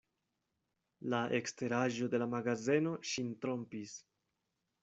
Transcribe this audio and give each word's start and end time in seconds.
La 1.13 1.19
eksteraĵo 1.41 2.09
de 2.15 2.21
la 2.23 2.29
magazeno 2.33 2.97
ŝin 3.13 3.33
trompis. 3.45 3.95